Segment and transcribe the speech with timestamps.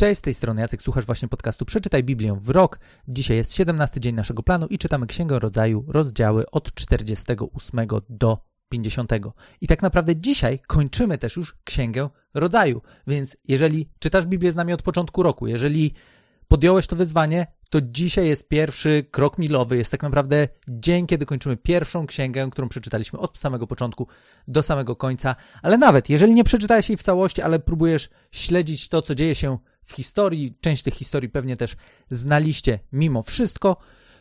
[0.00, 2.78] Cześć, z tej strony Jacek, słuchasz właśnie podcastu Przeczytaj Biblię w rok.
[3.08, 9.12] Dzisiaj jest 17 dzień naszego planu i czytamy Księgę Rodzaju, rozdziały od 48 do 50.
[9.60, 14.72] I tak naprawdę dzisiaj kończymy też już Księgę Rodzaju, więc jeżeli czytasz Biblię z nami
[14.72, 15.94] od początku roku, jeżeli
[16.48, 19.76] podjąłeś to wyzwanie, to dzisiaj jest pierwszy krok milowy.
[19.76, 24.06] Jest tak naprawdę dzień, kiedy kończymy pierwszą księgę, którą przeczytaliśmy od samego początku
[24.48, 25.36] do samego końca.
[25.62, 29.58] Ale nawet jeżeli nie przeczytałeś jej w całości, ale próbujesz śledzić to, co dzieje się
[29.90, 31.76] w historii, część tych historii pewnie też
[32.10, 33.76] znaliście mimo wszystko,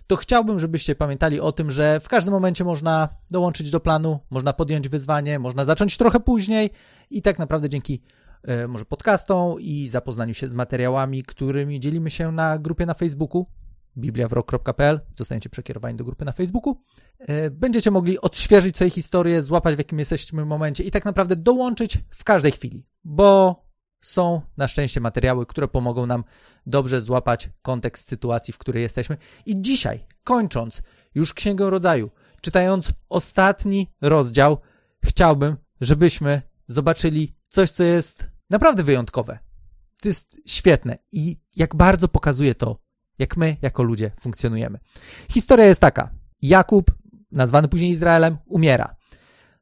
[0.07, 4.53] to chciałbym, żebyście pamiętali o tym, że w każdym momencie można dołączyć do planu, można
[4.53, 6.69] podjąć wyzwanie, można zacząć trochę później
[7.09, 8.01] i tak naprawdę dzięki
[8.43, 13.45] e, może podcastom i zapoznaniu się z materiałami, którymi dzielimy się na grupie na Facebooku
[13.97, 16.81] bibliawrok.pl, zostaniecie przekierowani do grupy na Facebooku.
[17.19, 21.97] E, będziecie mogli odświeżyć sobie historię, złapać w jakim jesteśmy momencie i tak naprawdę dołączyć
[22.09, 23.68] w każdej chwili, bo
[24.01, 26.23] są na szczęście materiały, które pomogą nam
[26.65, 29.17] dobrze złapać kontekst sytuacji, w której jesteśmy.
[29.45, 30.81] I dzisiaj, kończąc
[31.15, 32.09] już Księgę Rodzaju,
[32.41, 34.57] czytając ostatni rozdział,
[35.03, 39.39] chciałbym, żebyśmy zobaczyli coś, co jest naprawdę wyjątkowe.
[40.01, 42.79] To jest świetne i jak bardzo pokazuje to,
[43.19, 44.79] jak my, jako ludzie, funkcjonujemy.
[45.31, 46.09] Historia jest taka.
[46.41, 46.91] Jakub,
[47.31, 48.95] nazwany później Izraelem, umiera.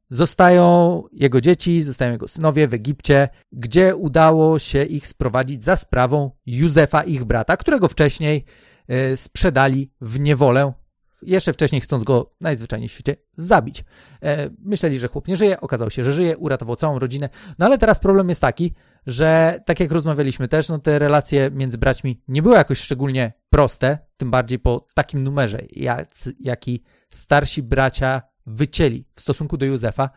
[0.09, 6.31] Zostają jego dzieci, zostają jego synowie w Egipcie, gdzie udało się ich sprowadzić za sprawą
[6.45, 8.45] Józefa, ich brata, którego wcześniej
[8.88, 10.73] e, sprzedali w niewolę.
[11.22, 13.83] Jeszcze wcześniej chcąc go najzwyczajniej w świecie zabić.
[14.23, 17.30] E, myśleli, że chłop nie żyje, okazało się, że żyje, uratował całą rodzinę.
[17.59, 18.73] No ale teraz problem jest taki,
[19.08, 23.97] że tak jak rozmawialiśmy też, no te relacje między braćmi nie były jakoś szczególnie proste,
[24.17, 26.08] tym bardziej po takim numerze, jak,
[26.39, 30.09] jaki starsi bracia wycięli w stosunku do Józefa.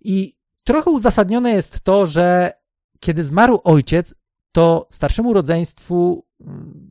[0.00, 2.52] I trochę uzasadnione jest to, że
[3.00, 4.14] kiedy zmarł ojciec,
[4.52, 6.88] to starszemu rodzeństwu mm,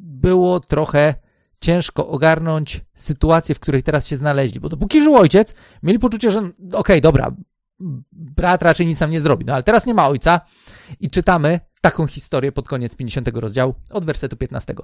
[0.00, 1.14] było trochę
[1.60, 4.60] ciężko ogarnąć sytuację, w której teraz się znaleźli.
[4.60, 7.34] Bo dopóki żył ojciec, mieli poczucie, że okej, okay, dobra,
[8.12, 9.44] brat raczej nic nam nie zrobi.
[9.44, 10.40] No ale teraz nie ma ojca
[11.00, 14.74] i czytamy taką historię pod koniec 50 rozdziału od wersetu 15.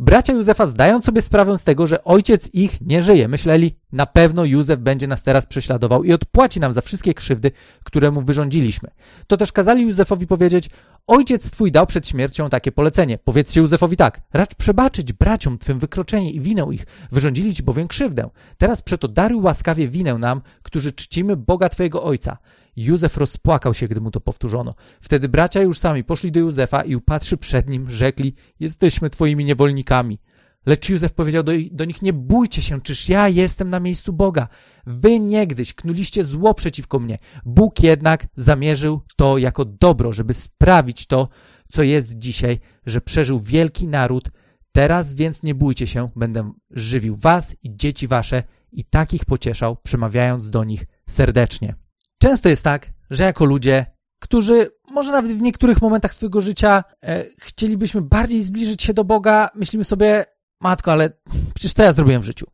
[0.00, 3.28] Bracia Józefa zdają sobie sprawę z tego, że ojciec ich nie żyje.
[3.28, 7.50] Myśleli, na pewno Józef będzie nas teraz prześladował i odpłaci nam za wszystkie krzywdy,
[7.84, 8.90] które mu wyrządziliśmy.
[9.26, 10.70] To też kazali Józefowi powiedzieć,
[11.06, 13.18] ojciec twój dał przed śmiercią takie polecenie.
[13.18, 18.30] Powiedzcie Józefowi tak, racz przebaczyć braciom twym wykroczenie i winę ich, wyrządzili ci bowiem krzywdę.
[18.56, 22.38] Teraz przeto daruj łaskawie winę nam, którzy czcimy Boga twojego ojca.
[22.84, 24.74] Józef rozpłakał się, gdy mu to powtórzono.
[25.00, 30.18] Wtedy bracia już sami poszli do Józefa i upatrzy przed nim, rzekli, jesteśmy twoimi niewolnikami.
[30.66, 34.48] Lecz Józef powiedział do, do, nich, nie bójcie się, czyż ja jestem na miejscu Boga.
[34.86, 37.18] Wy niegdyś knuliście zło przeciwko mnie.
[37.44, 41.28] Bóg jednak zamierzył to jako dobro, żeby sprawić to,
[41.72, 44.30] co jest dzisiaj, że przeżył wielki naród.
[44.72, 50.50] Teraz więc nie bójcie się, będę żywił was i dzieci wasze i takich pocieszał, przemawiając
[50.50, 51.87] do nich serdecznie.
[52.18, 53.86] Często jest tak, że jako ludzie,
[54.20, 59.48] którzy może nawet w niektórych momentach swojego życia e, chcielibyśmy bardziej zbliżyć się do Boga,
[59.54, 60.24] myślimy sobie,
[60.60, 61.10] matko, ale
[61.54, 62.46] przecież co ja zrobiłem w życiu?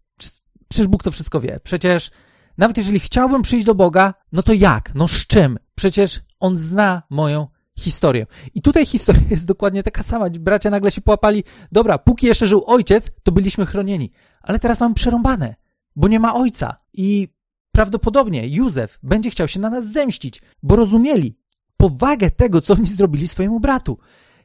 [0.69, 1.60] Przecież Bóg to wszystko wie.
[1.62, 2.10] Przecież
[2.58, 4.94] nawet jeżeli chciałbym przyjść do Boga, no to jak?
[4.94, 5.58] No z czym?
[5.74, 7.47] Przecież On zna moją
[7.78, 8.26] historię.
[8.54, 10.30] I tutaj historia jest dokładnie taka sama.
[10.30, 11.44] Bracia nagle się połapali.
[11.72, 14.12] Dobra, póki jeszcze żył ojciec, to byliśmy chronieni.
[14.42, 15.54] Ale teraz mamy przerąbane,
[15.97, 16.76] bo nie ma ojca.
[16.92, 17.28] I
[17.74, 21.38] Prawdopodobnie Józef będzie chciał się na nas zemścić, bo rozumieli
[21.76, 23.98] powagę tego, co oni zrobili swojemu bratu.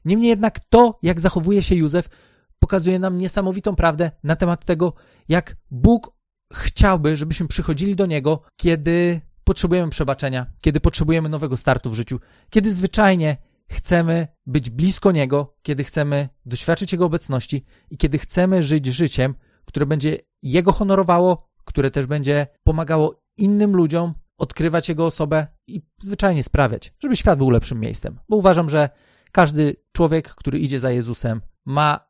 [0.05, 2.09] Niemniej jednak to, jak zachowuje się Józef,
[2.59, 4.93] pokazuje nam niesamowitą prawdę na temat tego,
[5.27, 6.11] jak Bóg
[6.53, 12.19] chciałby, żebyśmy przychodzili do Niego, kiedy potrzebujemy przebaczenia, kiedy potrzebujemy nowego startu w życiu,
[12.49, 18.85] kiedy zwyczajnie chcemy być blisko Niego, kiedy chcemy doświadczyć Jego obecności i kiedy chcemy żyć
[18.85, 19.35] życiem,
[19.65, 26.43] które będzie Jego honorowało, które też będzie pomagało innym ludziom odkrywać jego osobę i zwyczajnie
[26.43, 28.19] sprawiać, żeby świat był lepszym miejscem.
[28.29, 28.89] Bo uważam, że
[29.31, 32.09] każdy człowiek, który idzie za Jezusem, ma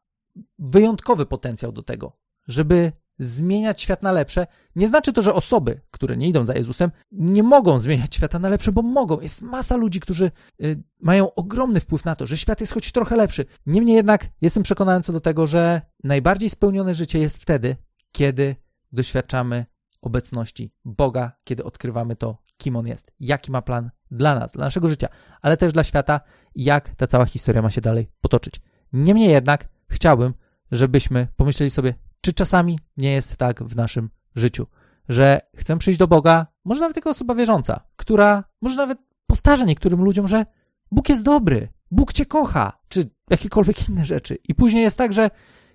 [0.60, 2.18] wyjątkowy potencjał do tego,
[2.48, 4.48] żeby zmieniać świat na lepsze.
[4.76, 8.50] Nie znaczy to, że osoby, które nie idą za Jezusem, nie mogą zmieniać świata na
[8.50, 9.20] lepsze, bo mogą.
[9.20, 10.32] Jest masa ludzi, którzy
[10.64, 13.46] y, mają ogromny wpływ na to, że świat jest choć trochę lepszy.
[13.66, 17.76] Niemniej jednak jestem przekonany co do tego, że najbardziej spełnione życie jest wtedy,
[18.12, 18.56] kiedy
[18.92, 19.66] doświadczamy
[20.02, 24.90] obecności Boga, kiedy odkrywamy to, kim On jest, jaki ma plan dla nas, dla naszego
[24.90, 25.08] życia,
[25.42, 26.22] ale też dla świata,
[26.56, 28.62] jak ta cała historia ma się dalej potoczyć.
[28.94, 30.34] Niemniej jednak chciałbym,
[30.72, 34.68] żebyśmy pomyśleli sobie, czy czasami nie jest tak w naszym życiu,
[35.10, 40.04] że chcę przyjść do Boga, może nawet jako osoba wierząca, która może nawet powtarza niektórym
[40.04, 40.46] ludziom, że
[40.92, 44.38] Bóg jest dobry, Bóg cię kocha, czy jakiekolwiek inne rzeczy.
[44.44, 45.30] I później jest tak, że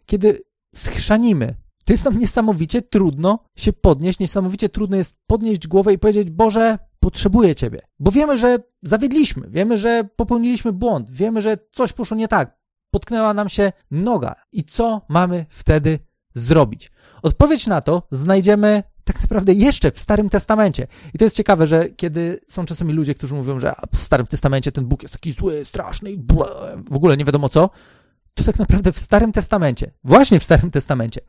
[0.06, 0.42] kiedy
[0.74, 6.30] schrzanimy, to jest nam niesamowicie trudno się podnieść, niesamowicie trudno jest podnieść głowę i powiedzieć,
[6.30, 7.82] Boże, potrzebuję Ciebie.
[7.98, 12.58] Bo wiemy, że zawiedliśmy, wiemy, że popełniliśmy błąd, wiemy, że coś poszło nie tak,
[12.90, 14.34] potknęła nam się noga.
[14.52, 15.98] I co mamy wtedy
[16.34, 16.92] zrobić?
[17.22, 20.86] Odpowiedź na to znajdziemy tak naprawdę jeszcze w Starym Testamencie.
[21.14, 24.72] I to jest ciekawe, że kiedy są czasami ludzie, którzy mówią, że w Starym Testamencie
[24.72, 26.18] ten Bóg jest taki zły, straszny i
[26.90, 27.70] w ogóle nie wiadomo co,
[28.34, 31.20] to tak naprawdę w Starym Testamencie, właśnie w Starym Testamencie,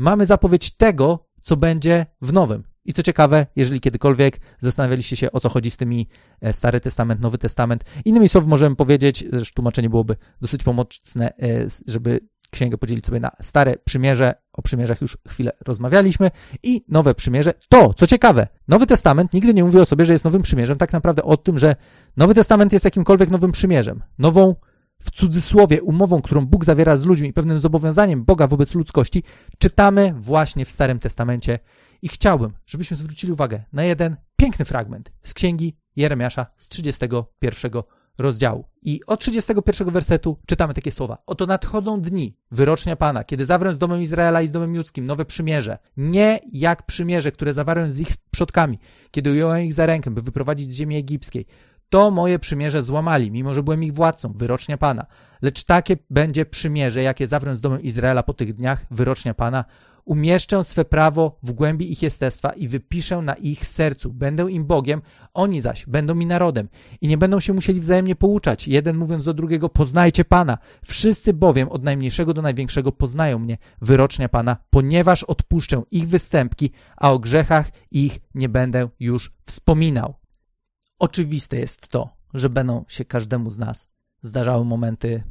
[0.00, 2.64] mamy zapowiedź tego, co będzie w Nowym.
[2.84, 6.08] I co ciekawe, jeżeli kiedykolwiek zastanawialiście się, o co chodzi z tymi
[6.40, 11.66] e, Stary Testament, Nowy Testament, innymi słowy możemy powiedzieć, że tłumaczenie byłoby dosyć pomocne, e,
[11.86, 12.20] żeby
[12.50, 16.30] księgę podzielić sobie na Stare Przymierze, o przymierzach już chwilę rozmawialiśmy,
[16.62, 17.54] i Nowe Przymierze.
[17.68, 20.92] To, co ciekawe, Nowy Testament nigdy nie mówi o sobie, że jest Nowym Przymierzem, tak
[20.92, 21.76] naprawdę o tym, że
[22.16, 24.54] Nowy Testament jest jakimkolwiek Nowym Przymierzem, nową
[25.00, 29.22] w cudzysłowie umową, którą Bóg zawiera z ludźmi, pewnym zobowiązaniem Boga wobec ludzkości,
[29.58, 31.58] czytamy właśnie w Starym Testamencie.
[32.02, 37.82] I chciałbym, żebyśmy zwrócili uwagę na jeden piękny fragment z księgi Jeremiasza z 31
[38.18, 38.64] rozdziału.
[38.82, 41.18] I od 31 wersetu czytamy takie słowa.
[41.26, 45.24] Oto nadchodzą dni, wyrocznia Pana, kiedy zawrę z domem Izraela i z domem ludzkim nowe
[45.24, 45.78] przymierze.
[45.96, 48.78] Nie jak przymierze, które zawarłem z ich przodkami,
[49.10, 51.46] kiedy ująłem ich za rękę, by wyprowadzić z ziemi egipskiej.
[51.90, 55.06] To moje przymierze złamali, mimo że byłem ich władcą, wyrocznia Pana.
[55.42, 59.64] Lecz takie będzie przymierze, jakie zawrę z domem Izraela po tych dniach, wyrocznia Pana.
[60.04, 64.12] Umieszczę swe prawo w głębi ich jestestwa i wypiszę na ich sercu.
[64.12, 65.02] Będę im Bogiem,
[65.34, 66.68] oni zaś będą mi narodem.
[67.00, 70.58] I nie będą się musieli wzajemnie pouczać, jeden mówiąc do drugiego, poznajcie Pana.
[70.84, 77.12] Wszyscy bowiem od najmniejszego do największego poznają mnie, wyrocznia Pana, ponieważ odpuszczę ich występki, a
[77.12, 80.19] o grzechach ich nie będę już wspominał.
[81.00, 83.88] Oczywiste jest to, że będą się każdemu z nas
[84.22, 85.22] zdarzały momenty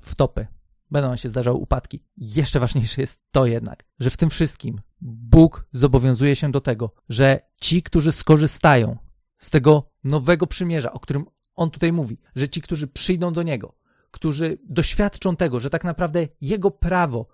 [0.00, 0.46] wtopy,
[0.90, 2.04] będą się zdarzały upadki.
[2.16, 7.40] Jeszcze ważniejsze jest to jednak, że w tym wszystkim Bóg zobowiązuje się do tego, że
[7.60, 8.96] ci, którzy skorzystają
[9.38, 13.74] z tego nowego przymierza, o którym on tutaj mówi, że ci, którzy przyjdą do niego,
[14.10, 17.26] którzy doświadczą tego, że tak naprawdę jego prawo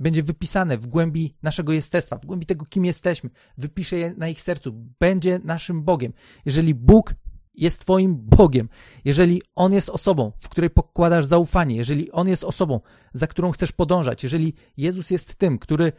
[0.00, 4.42] będzie wypisane w głębi naszego jestestwa, w głębi tego, kim jesteśmy, wypisze je na ich
[4.42, 6.12] sercu, będzie naszym Bogiem.
[6.44, 7.14] Jeżeli Bóg
[7.56, 8.68] jest Twoim Bogiem,
[9.04, 12.80] jeżeli On jest osobą, w której pokładasz zaufanie, jeżeli On jest osobą,
[13.14, 15.92] za którą chcesz podążać, jeżeli Jezus jest tym, który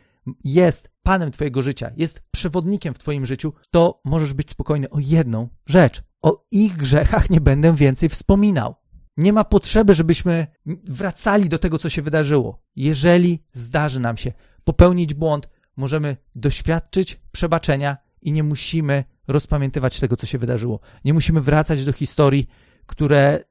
[0.43, 5.47] jest Panem Twojego życia, jest przewodnikiem w Twoim życiu, to możesz być spokojny o jedną
[5.65, 6.03] rzecz.
[6.21, 8.75] O ich grzechach nie będę więcej wspominał.
[9.17, 10.47] Nie ma potrzeby, żebyśmy
[10.83, 12.63] wracali do tego, co się wydarzyło.
[12.75, 14.31] Jeżeli zdarzy nam się
[14.63, 20.79] popełnić błąd, możemy doświadczyć przebaczenia i nie musimy rozpamiętywać tego, co się wydarzyło.
[21.05, 22.47] Nie musimy wracać do historii,
[22.85, 23.43] które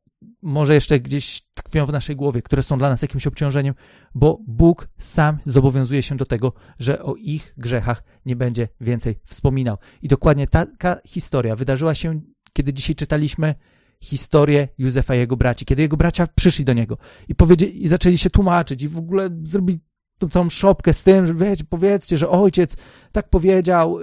[0.42, 3.74] może jeszcze gdzieś tkwią w naszej głowie, które są dla nas jakimś obciążeniem,
[4.14, 9.78] bo Bóg sam zobowiązuje się do tego, że o ich grzechach nie będzie więcej wspominał.
[10.02, 12.20] I dokładnie taka historia wydarzyła się,
[12.52, 13.54] kiedy dzisiaj czytaliśmy
[14.00, 16.98] historię Józefa i jego braci, kiedy jego bracia przyszli do niego
[17.28, 19.80] i, powiedzieli, i zaczęli się tłumaczyć i w ogóle zrobili
[20.18, 22.76] tą całą szopkę z tym, że wiecie, powiedzcie, że ojciec
[23.12, 23.98] tak powiedział,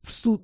[0.00, 0.38] po prostu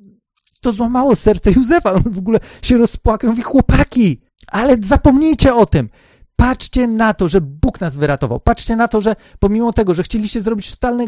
[0.60, 1.92] to złamało serce Józefa.
[1.92, 3.30] On w ogóle się rozpłakał.
[3.30, 5.88] Mówi, chłopaki, ale zapomnijcie o tym.
[6.36, 8.40] Patrzcie na to, że Bóg nas wyratował.
[8.40, 11.04] Patrzcie na to, że pomimo tego, że chcieliście zrobić totalny,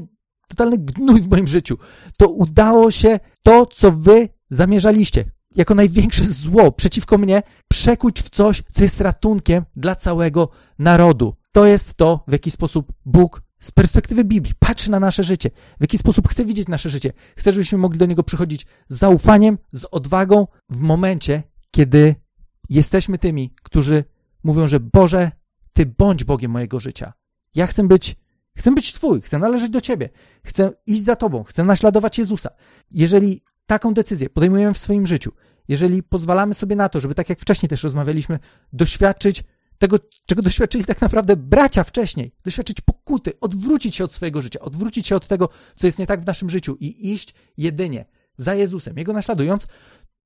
[0.48, 1.78] totalny gnój w moim życiu,
[2.16, 5.24] to udało się to, co wy zamierzaliście,
[5.56, 11.34] jako największe zło przeciwko mnie, przekuć w coś, co jest ratunkiem dla całego narodu.
[11.52, 15.80] To jest to, w jaki sposób Bóg z perspektywy Biblii patrzy na nasze życie, w
[15.80, 17.12] jaki sposób chce widzieć nasze życie.
[17.36, 22.14] Chce, żebyśmy mogli do niego przychodzić z zaufaniem, z odwagą w momencie, kiedy
[22.68, 24.04] jesteśmy tymi, którzy
[24.44, 25.30] mówią, że Boże,
[25.72, 27.12] Ty bądź Bogiem mojego życia.
[27.54, 28.16] Ja chcę być,
[28.56, 30.08] chcę być Twój, chcę należeć do Ciebie,
[30.44, 32.50] chcę iść za Tobą, chcę naśladować Jezusa.
[32.90, 35.32] Jeżeli taką decyzję podejmujemy w swoim życiu,
[35.68, 38.38] jeżeli pozwalamy sobie na to, żeby tak jak wcześniej też rozmawialiśmy,
[38.72, 39.44] doświadczyć
[39.78, 45.06] tego, czego doświadczyli tak naprawdę bracia wcześniej, doświadczyć pokuty, odwrócić się od swojego życia, odwrócić
[45.06, 48.04] się od tego, co jest nie tak w naszym życiu i iść jedynie
[48.38, 49.66] za Jezusem, Jego naśladując,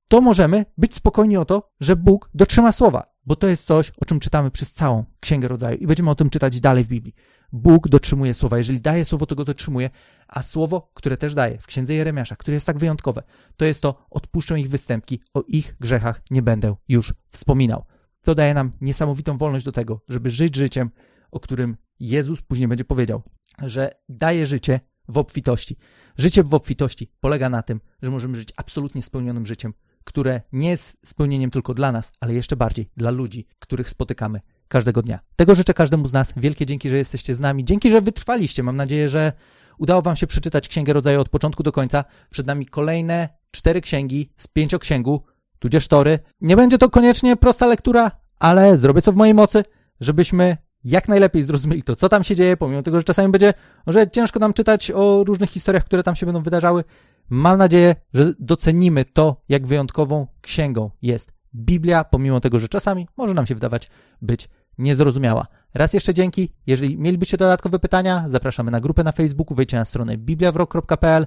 [0.08, 4.04] to możemy być spokojni o to, że Bóg dotrzyma słowa, bo to jest coś, o
[4.04, 7.14] czym czytamy przez całą Księgę Rodzaju i będziemy o tym czytać dalej w Biblii.
[7.52, 8.58] Bóg dotrzymuje słowa.
[8.58, 9.90] Jeżeli daje słowo, to go dotrzymuje,
[10.28, 13.22] a słowo, które też daje w Księdze Jeremiasza, które jest tak wyjątkowe,
[13.56, 17.84] to jest to, odpuszczę ich występki, o ich grzechach nie będę już wspominał.
[18.22, 20.90] To daje nam niesamowitą wolność do tego, żeby żyć życiem,
[21.30, 23.22] o którym Jezus później będzie powiedział,
[23.62, 25.76] że daje życie w obfitości.
[26.18, 29.74] Życie w obfitości polega na tym, że możemy żyć absolutnie spełnionym życiem,
[30.04, 35.02] które nie jest spełnieniem tylko dla nas, ale jeszcze bardziej dla ludzi, których spotykamy każdego
[35.02, 35.20] dnia.
[35.36, 36.32] Tego życzę każdemu z nas.
[36.36, 37.64] Wielkie dzięki, że jesteście z nami.
[37.64, 38.62] Dzięki, że wytrwaliście.
[38.62, 39.32] Mam nadzieję, że
[39.78, 42.04] udało Wam się przeczytać Księgę Rodzaju od początku do końca.
[42.30, 45.22] Przed nami kolejne cztery księgi z pięcioksięgu,
[45.60, 46.18] tudzież tory.
[46.40, 49.64] Nie będzie to koniecznie prosta lektura, ale zrobię co w mojej mocy,
[50.00, 53.54] żebyśmy jak najlepiej zrozumieli to, co tam się dzieje, pomimo tego, że czasami będzie
[53.86, 56.84] może ciężko nam czytać o różnych historiach, które tam się będą wydarzały.
[57.30, 63.34] Mam nadzieję, że docenimy to, jak wyjątkową księgą jest Biblia, pomimo tego, że czasami może
[63.34, 63.90] nam się wydawać
[64.22, 64.48] być
[64.78, 65.46] niezrozumiała.
[65.74, 66.52] Raz jeszcze dzięki.
[66.66, 71.26] Jeżeli mielibyście dodatkowe pytania, zapraszamy na grupę na Facebooku, wejdźcie na stronę bibliawrok.pl.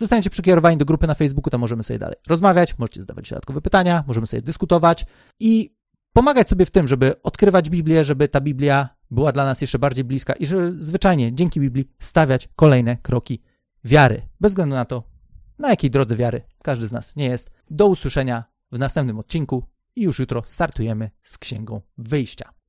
[0.00, 4.04] Zostaniecie przekierowani do grupy na Facebooku, tam możemy sobie dalej rozmawiać, możecie zadawać dodatkowe pytania,
[4.06, 5.06] możemy sobie dyskutować
[5.40, 5.74] i
[6.12, 10.04] pomagać sobie w tym, żeby odkrywać Biblię, żeby ta Biblia była dla nas jeszcze bardziej
[10.04, 13.42] bliska i żeby zwyczajnie dzięki Biblii stawiać kolejne kroki
[13.84, 14.28] wiary.
[14.40, 15.02] Bez względu na to,
[15.58, 17.50] na jakiej drodze wiary każdy z nas nie jest.
[17.70, 19.64] Do usłyszenia w następnym odcinku
[19.96, 22.52] i już jutro startujemy z Księgą Wyjścia.